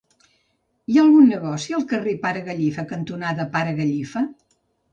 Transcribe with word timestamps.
Hi 0.93 0.97
ha 0.97 1.03
algun 1.07 1.29
negoci 1.33 1.75
al 1.79 1.85
carrer 1.93 2.15
Pare 2.25 2.43
Gallifa 2.49 2.89
cantonada 2.95 3.49
Pare 3.55 3.79
Gallifa? 3.85 4.27